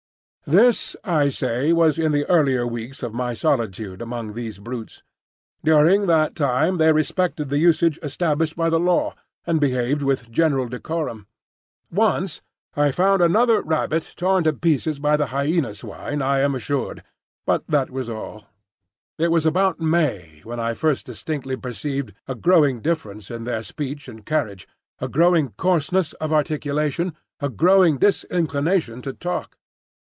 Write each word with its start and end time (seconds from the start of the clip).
This, 0.47 0.97
I 1.05 1.29
say, 1.29 1.71
was 1.71 1.97
in 1.97 2.11
the 2.11 2.25
earlier 2.25 2.67
weeks 2.67 3.03
of 3.03 3.13
my 3.13 3.33
solitude 3.33 4.01
among 4.01 4.33
these 4.33 4.59
brutes. 4.59 5.01
During 5.63 6.07
that 6.07 6.35
time 6.35 6.75
they 6.75 6.91
respected 6.91 7.47
the 7.47 7.59
usage 7.59 7.97
established 8.03 8.57
by 8.57 8.69
the 8.69 8.79
Law, 8.79 9.15
and 9.47 9.61
behaved 9.61 10.01
with 10.01 10.29
general 10.29 10.67
decorum. 10.67 11.27
Once 11.89 12.41
I 12.75 12.91
found 12.91 13.21
another 13.21 13.61
rabbit 13.61 14.13
torn 14.17 14.43
to 14.43 14.51
pieces,—by 14.51 15.15
the 15.15 15.27
Hyena 15.27 15.73
swine, 15.73 16.21
I 16.21 16.39
am 16.39 16.53
assured,—but 16.53 17.63
that 17.69 17.89
was 17.89 18.09
all. 18.09 18.47
It 19.17 19.31
was 19.31 19.45
about 19.45 19.79
May 19.79 20.41
when 20.43 20.59
I 20.59 20.73
first 20.73 21.05
distinctly 21.05 21.55
perceived 21.55 22.11
a 22.27 22.35
growing 22.35 22.81
difference 22.81 23.31
in 23.31 23.45
their 23.45 23.63
speech 23.63 24.09
and 24.09 24.25
carriage, 24.25 24.67
a 24.99 25.07
growing 25.07 25.51
coarseness 25.55 26.11
of 26.13 26.33
articulation, 26.33 27.13
a 27.39 27.47
growing 27.47 27.99
disinclination 27.99 29.01
to 29.03 29.13
talk. 29.13 29.55